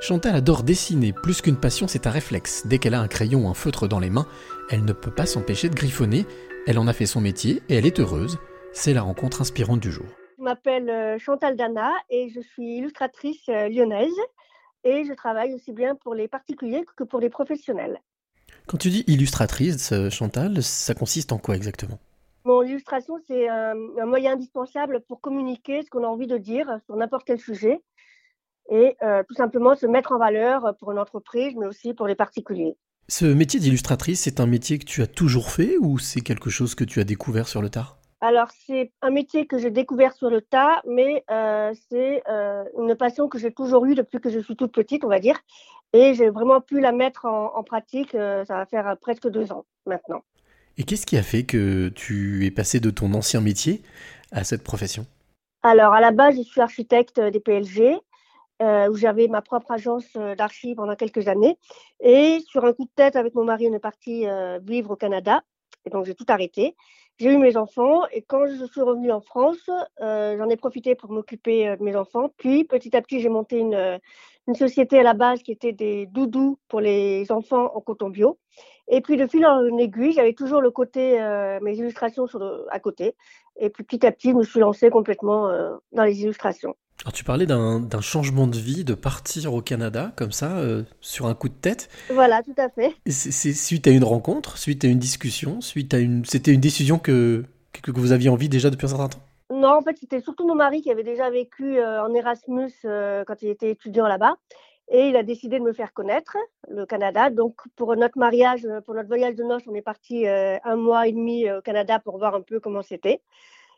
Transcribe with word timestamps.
Chantal 0.00 0.36
adore 0.36 0.62
dessiner, 0.62 1.12
plus 1.12 1.42
qu'une 1.42 1.58
passion, 1.58 1.88
c'est 1.88 2.06
un 2.06 2.10
réflexe. 2.10 2.64
Dès 2.66 2.78
qu'elle 2.78 2.94
a 2.94 3.00
un 3.00 3.08
crayon 3.08 3.46
ou 3.46 3.48
un 3.48 3.54
feutre 3.54 3.88
dans 3.88 3.98
les 3.98 4.10
mains, 4.10 4.28
elle 4.70 4.84
ne 4.84 4.92
peut 4.92 5.10
pas 5.10 5.26
s'empêcher 5.26 5.68
de 5.68 5.74
griffonner. 5.74 6.24
Elle 6.68 6.78
en 6.78 6.86
a 6.86 6.92
fait 6.92 7.04
son 7.04 7.20
métier 7.20 7.62
et 7.68 7.74
elle 7.74 7.86
est 7.86 7.98
heureuse. 7.98 8.38
C'est 8.72 8.94
la 8.94 9.02
rencontre 9.02 9.40
inspirante 9.40 9.80
du 9.80 9.90
jour. 9.90 10.06
Je 10.38 10.44
m'appelle 10.44 10.88
euh, 10.88 11.18
Chantal 11.18 11.56
Dana 11.56 11.90
et 12.10 12.28
je 12.28 12.40
suis 12.40 12.76
illustratrice 12.76 13.48
euh, 13.48 13.68
lyonnaise 13.68 14.14
et 14.84 15.04
je 15.04 15.12
travaille 15.14 15.52
aussi 15.52 15.72
bien 15.72 15.96
pour 15.96 16.14
les 16.14 16.28
particuliers 16.28 16.84
que 16.96 17.02
pour 17.02 17.18
les 17.18 17.28
professionnels. 17.28 18.00
Quand 18.68 18.76
tu 18.76 18.90
dis 18.90 19.02
illustratrice, 19.08 19.90
euh, 19.90 20.10
Chantal, 20.10 20.62
ça 20.62 20.94
consiste 20.94 21.32
en 21.32 21.38
quoi 21.38 21.56
exactement? 21.56 21.98
Mon 22.44 22.62
illustration, 22.62 23.18
c'est 23.26 23.48
un, 23.48 23.74
un 24.00 24.06
moyen 24.06 24.34
indispensable 24.34 25.00
pour 25.08 25.20
communiquer 25.20 25.82
ce 25.82 25.90
qu'on 25.90 26.04
a 26.04 26.06
envie 26.06 26.28
de 26.28 26.38
dire 26.38 26.78
sur 26.86 26.94
n'importe 26.94 27.24
quel 27.26 27.40
sujet 27.40 27.80
et 28.68 28.96
euh, 29.02 29.22
tout 29.26 29.34
simplement 29.34 29.74
se 29.74 29.86
mettre 29.86 30.12
en 30.12 30.18
valeur 30.18 30.74
pour 30.78 30.92
une 30.92 30.98
entreprise, 30.98 31.54
mais 31.56 31.66
aussi 31.66 31.94
pour 31.94 32.06
les 32.06 32.14
particuliers. 32.14 32.76
Ce 33.08 33.24
métier 33.24 33.58
d'illustratrice, 33.58 34.20
c'est 34.20 34.38
un 34.38 34.46
métier 34.46 34.78
que 34.78 34.84
tu 34.84 35.00
as 35.00 35.06
toujours 35.06 35.50
fait 35.50 35.78
ou 35.80 35.98
c'est 35.98 36.20
quelque 36.20 36.50
chose 36.50 36.74
que 36.74 36.84
tu 36.84 37.00
as 37.00 37.04
découvert 37.04 37.48
sur 37.48 37.62
le 37.62 37.70
tard 37.70 37.96
Alors, 38.20 38.48
c'est 38.66 38.92
un 39.00 39.10
métier 39.10 39.46
que 39.46 39.56
j'ai 39.56 39.70
découvert 39.70 40.12
sur 40.12 40.28
le 40.28 40.42
tas, 40.42 40.82
mais 40.86 41.24
euh, 41.30 41.72
c'est 41.88 42.22
euh, 42.28 42.64
une 42.78 42.94
passion 42.96 43.26
que 43.28 43.38
j'ai 43.38 43.50
toujours 43.50 43.86
eue 43.86 43.94
depuis 43.94 44.20
que 44.20 44.28
je 44.28 44.40
suis 44.40 44.56
toute 44.56 44.72
petite, 44.72 45.04
on 45.04 45.08
va 45.08 45.20
dire. 45.20 45.38
Et 45.94 46.12
j'ai 46.12 46.28
vraiment 46.28 46.60
pu 46.60 46.80
la 46.80 46.92
mettre 46.92 47.24
en, 47.24 47.56
en 47.56 47.62
pratique, 47.62 48.14
euh, 48.14 48.44
ça 48.44 48.56
va 48.56 48.66
faire 48.66 48.86
euh, 48.86 48.94
presque 48.94 49.26
deux 49.30 49.52
ans 49.52 49.64
maintenant. 49.86 50.22
Et 50.76 50.84
qu'est-ce 50.84 51.06
qui 51.06 51.16
a 51.16 51.22
fait 51.22 51.44
que 51.44 51.88
tu 51.88 52.44
es 52.44 52.50
passé 52.50 52.78
de 52.78 52.90
ton 52.90 53.14
ancien 53.14 53.40
métier 53.40 53.82
à 54.32 54.44
cette 54.44 54.62
profession? 54.62 55.06
Alors, 55.62 55.94
à 55.94 56.00
la 56.00 56.10
base, 56.10 56.36
je 56.36 56.42
suis 56.42 56.60
architecte 56.60 57.18
des 57.18 57.40
PLG. 57.40 57.96
Euh, 58.62 58.88
où 58.88 58.96
j'avais 58.96 59.28
ma 59.28 59.42
propre 59.42 59.72
agence 59.72 60.08
euh, 60.16 60.34
d'archi 60.34 60.74
pendant 60.74 60.96
quelques 60.96 61.28
années. 61.28 61.58
Et 62.00 62.40
sur 62.46 62.64
un 62.64 62.72
coup 62.72 62.84
de 62.84 62.90
tête, 62.94 63.16
avec 63.16 63.34
mon 63.34 63.44
mari, 63.44 63.68
on 63.70 63.74
est 63.74 63.78
parti 63.78 64.26
euh, 64.26 64.58
vivre 64.62 64.90
au 64.92 64.96
Canada. 64.96 65.42
Et 65.84 65.90
donc, 65.90 66.04
j'ai 66.04 66.14
tout 66.14 66.26
arrêté. 66.28 66.76
J'ai 67.18 67.32
eu 67.32 67.38
mes 67.38 67.56
enfants. 67.56 68.06
Et 68.12 68.22
quand 68.22 68.46
je 68.46 68.64
suis 68.66 68.80
revenue 68.80 69.12
en 69.12 69.20
France, 69.20 69.70
euh, 70.00 70.36
j'en 70.36 70.48
ai 70.48 70.56
profité 70.56 70.94
pour 70.94 71.10
m'occuper 71.10 71.68
euh, 71.68 71.76
de 71.76 71.82
mes 71.82 71.96
enfants. 71.96 72.30
Puis, 72.36 72.64
petit 72.64 72.96
à 72.96 73.02
petit, 73.02 73.20
j'ai 73.20 73.28
monté 73.28 73.58
une, 73.58 73.74
euh, 73.74 73.98
une 74.46 74.54
société 74.54 74.98
à 74.98 75.02
la 75.02 75.14
base 75.14 75.42
qui 75.42 75.52
était 75.52 75.72
des 75.72 76.06
doudous 76.06 76.58
pour 76.68 76.80
les 76.80 77.30
enfants 77.30 77.70
en 77.74 77.80
coton 77.80 78.10
bio. 78.10 78.38
Et 78.88 79.00
puis, 79.00 79.16
de 79.16 79.26
fil 79.26 79.46
en 79.46 79.76
aiguille, 79.78 80.12
j'avais 80.12 80.32
toujours 80.32 80.60
le 80.60 80.70
côté, 80.70 81.20
euh, 81.20 81.58
mes 81.60 81.76
illustrations 81.76 82.26
sur 82.26 82.38
le- 82.38 82.66
à 82.70 82.80
côté. 82.80 83.14
Et 83.56 83.70
puis, 83.70 83.84
petit 83.84 84.06
à 84.06 84.12
petit, 84.12 84.30
je 84.30 84.36
me 84.36 84.42
suis 84.42 84.60
lancée 84.60 84.90
complètement 84.90 85.48
euh, 85.48 85.76
dans 85.92 86.04
les 86.04 86.22
illustrations. 86.22 86.74
Alors 87.04 87.12
tu 87.12 87.22
parlais 87.22 87.46
d'un 87.46 88.00
changement 88.00 88.48
de 88.48 88.58
vie, 88.58 88.84
de 88.84 88.94
partir 88.94 89.54
au 89.54 89.62
Canada 89.62 90.12
comme 90.16 90.32
ça, 90.32 90.58
euh, 90.58 90.82
sur 91.00 91.26
un 91.26 91.34
coup 91.34 91.48
de 91.48 91.54
tête. 91.54 91.88
Voilà, 92.10 92.42
tout 92.42 92.54
à 92.56 92.68
fait. 92.68 92.94
C'est 93.06 93.52
suite 93.52 93.86
à 93.86 93.90
une 93.90 94.02
rencontre, 94.02 94.58
suite 94.58 94.84
à 94.84 94.88
une 94.88 94.98
discussion, 94.98 95.60
suite 95.60 95.94
à 95.94 95.98
une... 95.98 96.24
C'était 96.24 96.52
une 96.52 96.60
décision 96.60 96.98
que, 96.98 97.44
que, 97.72 97.92
vous 97.92 98.10
aviez 98.10 98.28
envie 98.28 98.48
déjà 98.48 98.68
depuis 98.70 98.86
un 98.86 98.88
certain 98.88 99.08
temps? 99.08 99.20
Non, 99.50 99.76
en 99.76 99.80
fait, 99.80 99.96
c'était 99.96 100.20
surtout 100.20 100.46
mon 100.46 100.56
mari 100.56 100.82
qui 100.82 100.90
avait 100.90 101.04
déjà 101.04 101.30
vécu 101.30 101.78
euh, 101.78 102.02
en 102.02 102.12
Erasmus 102.12 102.72
euh, 102.84 103.24
quand 103.24 103.42
il 103.42 103.48
était 103.48 103.70
étudiant 103.70 104.08
là-bas. 104.08 104.34
Et 104.90 105.08
il 105.08 105.16
a 105.16 105.22
décidé 105.22 105.58
de 105.58 105.64
me 105.64 105.72
faire 105.72 105.92
connaître 105.92 106.36
le 106.68 106.84
Canada. 106.84 107.30
Donc, 107.30 107.60
pour 107.76 107.94
notre 107.94 108.18
mariage, 108.18 108.66
pour 108.86 108.94
notre 108.94 109.08
voyage 109.08 109.36
de 109.36 109.44
noces, 109.44 109.62
on 109.66 109.74
est 109.74 109.82
parti 109.82 110.26
un 110.26 110.76
mois 110.76 111.06
et 111.06 111.12
demi 111.12 111.50
au 111.50 111.60
Canada 111.60 111.98
pour 111.98 112.16
voir 112.16 112.34
un 112.34 112.40
peu 112.40 112.58
comment 112.58 112.80
c'était. 112.80 113.20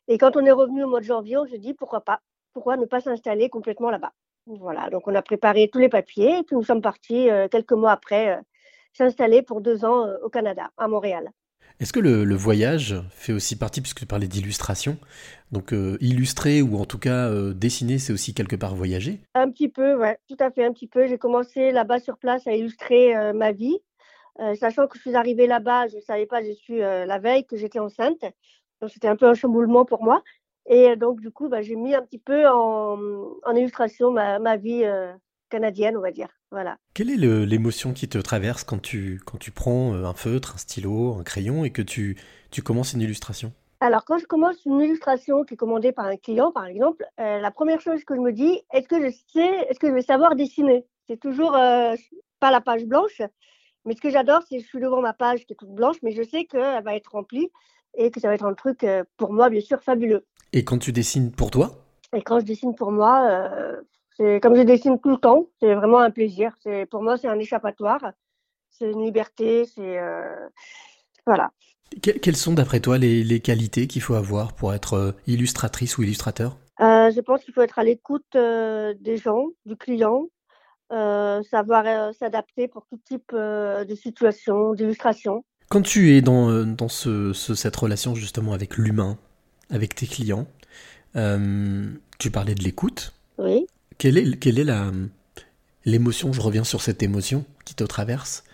Et 0.07 0.19
quand 0.19 0.37
on 0.37 0.45
est 0.45 0.53
revenu 0.53 0.85
au 0.85 0.89
mois 0.89 1.01
de 1.01 1.05
janvier, 1.05 1.37
on 1.37 1.47
s'est 1.47 1.59
dit 1.59 1.75
pourquoi 1.75 2.03
pas 2.03 2.21
Pourquoi 2.53 2.77
ne 2.77 2.87
pas 2.87 3.01
s'installer 3.01 3.49
complètement 3.49 3.91
là-bas 3.91 4.13
Voilà, 4.47 4.91
donc 4.91 5.07
on 5.07 5.15
a 5.15 5.23
préparé 5.23 5.69
tous 5.73 5.79
les 5.79 5.89
papiers 5.89 6.39
et 6.39 6.43
puis 6.43 6.57
nous 6.57 6.65
sommes 6.65 6.83
partis 6.83 7.31
euh, 7.31 7.49
quelques 7.49 7.73
mois 7.73 7.93
après 7.93 8.37
euh, 8.37 8.41
s'installer 8.93 9.43
pour 9.43 9.61
deux 9.61 9.85
ans 9.85 10.07
euh, 10.07 10.17
au 10.25 10.29
Canada, 10.29 10.71
à 10.77 10.89
Montréal. 10.89 11.31
Est-ce 11.79 11.93
que 11.93 12.01
le, 12.01 12.25
le 12.25 12.35
voyage 12.35 13.01
fait 13.11 13.33
aussi 13.33 13.57
partie, 13.57 13.81
puisque 13.81 14.01
tu 14.01 14.07
parlais 14.07 14.27
d'illustration, 14.27 14.99
donc 15.51 15.73
illustrer 16.01 16.61
ou 16.61 16.77
en 16.77 16.85
tout 16.85 16.99
cas 16.99 17.31
dessiner, 17.55 17.99
c'est 17.99 18.13
aussi 18.13 18.35
quelque 18.35 18.57
part 18.57 18.75
voyager? 18.75 19.21
Un 19.35 19.51
petit 19.51 19.71
peu, 19.71 19.95
ouais, 19.95 20.19
tout 20.29 20.37
à 20.41 20.51
fait, 20.51 20.67
un 20.67 20.75
petit 20.75 20.89
peu. 20.89 21.07
J'ai 21.07 21.17
commencé 21.17 21.71
là-bas 21.71 21.99
sur 22.01 22.19
place 22.19 22.47
à 22.47 22.53
illustrer 22.53 23.33
ma 23.33 23.53
vie, 23.53 23.79
sachant 24.57 24.89
que 24.89 24.97
je 24.97 25.03
suis 25.03 25.15
arrivée 25.15 25.47
là-bas, 25.47 25.89
je 25.89 25.97
ne 25.97 26.03
savais 26.03 26.27
pas, 26.27 26.43
j'ai 26.43 26.55
su 26.55 26.83
euh, 26.83 27.07
la 27.07 27.19
veille 27.19 27.47
que 27.47 27.57
j'étais 27.57 27.79
enceinte. 27.79 28.25
Donc 28.81 28.91
c'était 28.91 29.09
un 29.09 29.17
peu 29.17 29.27
un 29.27 29.35
chamboulement 29.35 29.85
pour 29.85 30.03
moi. 30.03 30.23
Et 30.67 30.91
euh, 30.91 30.97
donc 30.97 31.21
du 31.21 31.31
coup, 31.31 31.49
bah, 31.49 31.63
j'ai 31.63 31.77
mis 31.77 31.95
un 31.95 32.03
petit 32.03 32.19
peu 32.19 32.47
en, 32.49 32.99
en 33.45 33.55
illustration 33.55 34.11
ma, 34.11 34.39
ma 34.39 34.57
vie 34.57 34.85
euh, 34.85 35.13
canadienne, 35.49 35.97
on 35.97 36.01
va 36.01 36.11
dire. 36.11 36.29
Voilà. 36.51 36.79
Quelle 36.95 37.11
est 37.11 37.17
l'émotion 37.17 37.93
qui 37.93 38.09
te 38.09 38.19
traverse 38.19 38.65
quand 38.65 38.83
tu, 38.83 39.21
quand 39.25 39.39
tu 39.39 39.53
prends 39.53 39.95
euh, 39.95 40.05
un 40.05 40.15
feutre, 40.15 40.55
un 40.55 40.59
stylo, 40.59 41.15
un 41.15 41.23
crayon 41.23 41.65
et 41.65 41.71
que 41.71 41.83
tu, 41.83 42.17
tu 42.51 42.63
commences 42.63 42.93
une 42.93 43.03
illustration? 43.03 43.53
Alors 43.83 44.05
quand 44.05 44.19
je 44.19 44.27
commence 44.27 44.63
une 44.67 44.81
illustration 44.81 45.43
qui 45.45 45.55
est 45.55 45.57
commandée 45.57 45.93
par 45.93 46.05
un 46.07 46.17
client, 46.17 46.53
par 46.53 46.67
exemple, 46.67 47.07
euh, 47.19 47.39
la 47.39 47.51
première 47.51 47.81
chose 47.81 48.05
que 48.05 48.15
je 48.15 48.21
me 48.21 48.33
dis, 48.33 48.61
est-ce 48.73 48.87
que 48.89 49.01
je 49.01 49.11
sais, 49.33 49.67
est-ce 49.69 49.79
que 49.79 49.89
je 49.89 49.95
vais 49.95 50.03
savoir 50.03 50.35
dessiner? 50.35 50.85
C'est 51.07 51.19
toujours 51.19 51.57
euh, 51.57 51.95
pas 52.41 52.51
la 52.51 52.61
page 52.61 52.85
blanche, 52.85 53.23
mais 53.87 53.95
ce 53.95 54.01
que 54.01 54.11
j'adore, 54.11 54.43
c'est 54.43 54.59
que 54.59 54.63
je 54.63 54.69
suis 54.69 54.81
devant 54.81 55.01
ma 55.01 55.15
page 55.15 55.47
qui 55.47 55.55
est 55.55 55.57
toute 55.57 55.75
blanche, 55.75 55.97
mais 56.03 56.11
je 56.11 56.23
sais 56.23 56.45
qu'elle 56.45 56.83
va 56.85 56.95
être 56.95 57.13
remplie 57.13 57.51
et 57.97 58.11
que 58.11 58.21
ça 58.21 58.29
va 58.29 58.35
être 58.35 58.45
un 58.45 58.55
truc 58.55 58.85
euh, 58.85 59.03
pour 59.17 59.33
moi, 59.33 59.49
bien 59.49 59.63
sûr, 59.63 59.81
fabuleux. 59.83 60.27
Et 60.53 60.65
quand 60.65 60.79
tu 60.79 60.93
dessines 60.93 61.31
pour 61.31 61.51
toi 61.51 61.85
Et 62.17 62.23
quand 62.23 62.41
je 62.41 62.45
dessine 62.45 62.75
pour 62.75 62.93
moi, 62.93 63.29
euh, 63.31 63.77
c'est 64.17 64.41
comme 64.41 64.57
je 64.57 64.63
dessine 64.63 64.99
tout 65.01 65.11
le 65.11 65.17
temps, 65.19 65.47
c'est 65.61 65.75
vraiment 65.75 66.01
un 66.01 66.11
plaisir. 66.11 66.55
C'est 66.63 66.87
pour 66.87 67.03
moi, 67.03 67.17
c'est 67.17 67.29
un 67.29 67.39
échappatoire, 67.39 68.01
c'est 68.71 68.91
une 68.91 69.05
liberté, 69.05 69.65
c'est 69.65 69.99
euh, 69.99 70.49
voilà. 71.27 71.51
que- 72.03 72.11
quelles 72.11 72.37
sont 72.37 72.55
d'après 72.55 72.81
toi 72.81 72.99
les, 72.99 73.23
les 73.23 73.41
qualités 73.41 73.87
qu'il 73.87 74.03
faut 74.03 74.15
avoir 74.15 74.53
pour 74.55 74.75
être 74.75 74.95
euh, 74.95 75.13
illustratrice 75.27 75.99
ou 75.99 76.03
illustrateur? 76.03 76.57
Euh, 76.81 77.11
je 77.11 77.21
pense 77.21 77.45
qu'il 77.45 77.55
faut 77.55 77.63
être 77.63 77.79
à 77.79 77.85
l'écoute 77.85 78.25
des 78.33 79.17
gens, 79.17 79.45
du 79.67 79.77
client, 79.77 80.29
savoir 80.91 82.15
s'adapter 82.15 82.69
pour 82.69 82.87
tout 82.87 82.99
type 83.05 83.33
de 83.33 83.95
situation, 83.95 84.73
d'illustration. 84.75 85.45
Quand 85.69 85.83
tu 85.83 86.17
es 86.17 86.23
dans, 86.23 86.65
dans 86.65 86.89
ce, 86.89 87.33
ce- 87.33 87.55
cette 87.55 87.77
relation 87.77 88.15
justement 88.15 88.55
avec 88.55 88.77
l'humain, 88.77 89.19
avec 89.71 89.95
tes 89.95 90.07
clients, 90.07 90.47
euh, 91.17 91.91
tu 92.19 92.31
parlais 92.31 92.55
de 92.55 92.63
l'écoute. 92.63 93.13
Oui. 93.39 93.67
Quelle 93.99 94.19
est, 94.19 94.39
quelle 94.39 94.59
est 94.59 94.65
la, 94.65 94.91
l'émotion, 95.85 96.33
je 96.33 96.41
reviens 96.41 96.65
sur 96.65 96.81
cette 96.81 97.03
émotion 97.03 97.45
qui 97.65 97.75
te 97.75 97.85
traverse, 97.85 98.45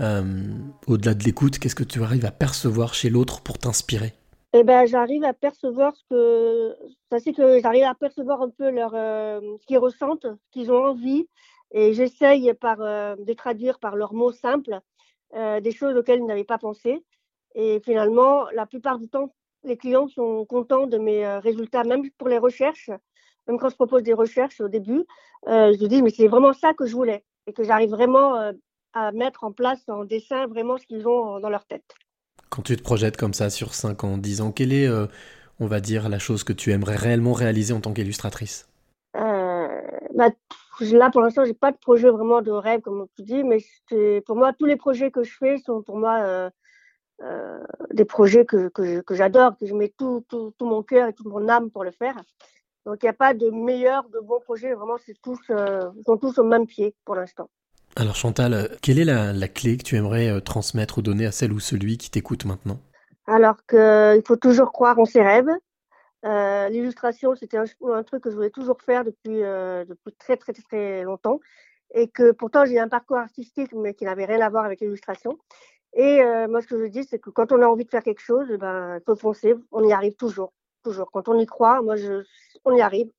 euh, 0.00 0.22
au-delà 0.86 1.14
de 1.14 1.24
l'écoute, 1.24 1.58
qu'est-ce 1.58 1.74
que 1.74 1.84
tu 1.84 2.02
arrives 2.02 2.24
à 2.24 2.30
percevoir 2.30 2.94
chez 2.94 3.10
l'autre 3.10 3.42
pour 3.42 3.58
t'inspirer? 3.58 4.14
Eh 4.52 4.64
ben, 4.64 4.86
j'arrive 4.86 5.22
à 5.24 5.32
percevoir 5.32 5.94
ce 5.94 6.02
que, 6.10 6.76
ça 7.10 7.20
c'est 7.20 7.32
que 7.32 7.60
j'arrive 7.60 7.84
à 7.84 7.94
percevoir 7.94 8.42
un 8.42 8.50
peu 8.50 8.70
leur, 8.70 8.92
euh, 8.94 9.40
ce 9.60 9.66
qu'ils 9.66 9.78
ressentent, 9.78 10.26
ce 10.26 10.50
qu'ils 10.50 10.72
ont 10.72 10.84
envie, 10.84 11.28
et 11.72 11.92
j'essaye 11.92 12.52
par 12.54 12.80
euh, 12.80 13.14
de 13.16 13.32
traduire 13.32 13.78
par 13.78 13.94
leurs 13.94 14.14
mots 14.14 14.32
simples 14.32 14.80
des 15.32 15.70
choses 15.70 15.96
auxquelles 15.96 16.18
ils 16.18 16.26
n'avaient 16.26 16.42
pas 16.42 16.58
pensé. 16.58 17.04
Et 17.54 17.80
finalement, 17.84 18.50
la 18.50 18.66
plupart 18.66 18.98
du 18.98 19.08
temps, 19.08 19.32
les 19.64 19.76
clients 19.76 20.08
sont 20.08 20.44
contents 20.46 20.86
de 20.86 20.98
mes 20.98 21.24
euh, 21.24 21.40
résultats, 21.40 21.84
même 21.84 22.10
pour 22.12 22.28
les 22.28 22.38
recherches. 22.38 22.90
Même 23.46 23.58
quand 23.58 23.68
je 23.68 23.74
propose 23.76 24.02
des 24.02 24.12
recherches 24.12 24.60
au 24.60 24.68
début, 24.68 25.04
euh, 25.48 25.72
je 25.78 25.86
dis 25.86 26.02
mais 26.02 26.10
c'est 26.10 26.28
vraiment 26.28 26.52
ça 26.52 26.74
que 26.74 26.86
je 26.86 26.94
voulais 26.94 27.24
et 27.46 27.52
que 27.52 27.64
j'arrive 27.64 27.90
vraiment 27.90 28.36
euh, 28.36 28.52
à 28.92 29.12
mettre 29.12 29.44
en 29.44 29.52
place 29.52 29.88
en 29.88 30.04
dessin 30.04 30.46
vraiment 30.46 30.78
ce 30.78 30.86
qu'ils 30.86 31.06
ont 31.08 31.40
dans 31.40 31.50
leur 31.50 31.64
tête. 31.66 31.94
Quand 32.50 32.62
tu 32.62 32.76
te 32.76 32.82
projettes 32.82 33.16
comme 33.16 33.32
ça 33.32 33.48
sur 33.48 33.72
5 33.74 34.04
ans, 34.04 34.18
10 34.18 34.40
ans, 34.42 34.52
quelle 34.52 34.72
est, 34.74 34.86
euh, 34.86 35.06
on 35.58 35.66
va 35.66 35.80
dire, 35.80 36.08
la 36.10 36.18
chose 36.18 36.44
que 36.44 36.52
tu 36.52 36.70
aimerais 36.70 36.96
réellement 36.96 37.32
réaliser 37.32 37.72
en 37.72 37.80
tant 37.80 37.94
qu'illustratrice? 37.94 38.68
Bah, 40.14 40.28
là, 40.80 41.10
pour 41.10 41.20
l'instant, 41.22 41.44
j'ai 41.44 41.54
pas 41.54 41.72
de 41.72 41.78
projet 41.78 42.10
vraiment 42.10 42.42
de 42.42 42.50
rêve, 42.50 42.80
comme 42.80 43.06
tu 43.16 43.22
dis, 43.22 43.42
mais 43.44 43.58
c'est- 43.88 44.22
pour 44.26 44.36
moi, 44.36 44.52
tous 44.52 44.66
les 44.66 44.76
projets 44.76 45.10
que 45.10 45.22
je 45.22 45.34
fais 45.36 45.56
sont 45.58 45.82
pour 45.82 45.96
moi 45.98 46.50
euh, 47.22 47.58
des 47.92 48.06
projets 48.06 48.46
que, 48.46 48.68
que, 48.68 49.14
j'adore, 49.14 49.56
que 49.58 49.66
je 49.66 49.74
mets 49.74 49.92
tout, 49.98 50.24
tout, 50.28 50.54
tout 50.56 50.64
mon 50.64 50.82
cœur 50.82 51.08
et 51.08 51.12
toute 51.12 51.26
mon 51.26 51.48
âme 51.48 51.70
pour 51.70 51.84
le 51.84 51.90
faire. 51.90 52.16
Donc, 52.86 53.02
il 53.02 53.06
n'y 53.06 53.10
a 53.10 53.14
pas 53.14 53.34
de 53.34 53.50
meilleur, 53.50 54.08
de 54.08 54.20
bon 54.20 54.40
projet. 54.40 54.72
Vraiment, 54.72 54.96
c'est 55.04 55.20
tous, 55.20 55.38
euh, 55.50 55.90
ils 55.98 56.04
sont 56.04 56.16
tous 56.16 56.38
au 56.38 56.44
même 56.44 56.66
pied 56.66 56.94
pour 57.04 57.14
l'instant. 57.14 57.50
Alors 57.96 58.14
Chantal, 58.14 58.70
quelle 58.80 58.98
est 58.98 59.04
la, 59.04 59.32
la 59.34 59.48
clé 59.48 59.76
que 59.76 59.82
tu 59.82 59.96
aimerais 59.96 60.30
euh, 60.30 60.40
transmettre 60.40 60.98
ou 60.98 61.02
donner 61.02 61.26
à 61.26 61.32
celle 61.32 61.52
ou 61.52 61.60
celui 61.60 61.98
qui 61.98 62.10
t'écoute 62.10 62.46
maintenant? 62.46 62.78
Alors 63.26 63.56
qu'il 63.66 64.22
faut 64.26 64.36
toujours 64.36 64.72
croire 64.72 64.98
en 64.98 65.04
ses 65.04 65.22
rêves. 65.22 65.50
Euh, 66.24 66.68
l'illustration, 66.68 67.34
c'était 67.34 67.58
un, 67.58 67.64
un 67.92 68.02
truc 68.02 68.22
que 68.22 68.30
je 68.30 68.36
voulais 68.36 68.50
toujours 68.50 68.80
faire 68.80 69.04
depuis, 69.04 69.40
depuis 69.40 70.14
très, 70.18 70.36
très, 70.36 70.52
très 70.52 71.02
longtemps. 71.02 71.40
Et 71.92 72.08
que 72.08 72.30
pourtant, 72.30 72.64
j'ai 72.64 72.78
un 72.78 72.88
parcours 72.88 73.18
artistique, 73.18 73.72
mais 73.74 73.94
qui 73.94 74.04
n'avait 74.04 74.24
rien 74.24 74.40
à 74.40 74.48
voir 74.48 74.64
avec 74.64 74.80
l'illustration. 74.80 75.38
Et 75.94 76.22
euh, 76.22 76.46
moi, 76.48 76.62
ce 76.62 76.66
que 76.68 76.78
je 76.78 76.86
dis, 76.86 77.04
c'est 77.04 77.18
que 77.18 77.30
quand 77.30 77.52
on 77.52 77.62
a 77.62 77.66
envie 77.66 77.84
de 77.84 77.90
faire 77.90 78.02
quelque 78.02 78.20
chose, 78.22 78.46
ben, 78.58 78.96
il 78.96 79.02
faut 79.04 79.16
foncer. 79.16 79.54
On 79.72 79.86
y 79.86 79.92
arrive 79.92 80.14
toujours. 80.14 80.52
Toujours. 80.84 81.10
Quand 81.10 81.28
on 81.28 81.38
y 81.38 81.46
croit, 81.46 81.82
moi, 81.82 81.96
je, 81.96 82.22
on 82.64 82.74
y 82.74 82.80
arrive. 82.80 83.10